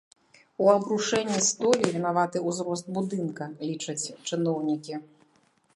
[0.63, 4.93] У абрушэнні столі вінаваты ўзрост будынка, лічаць чыноўнікі.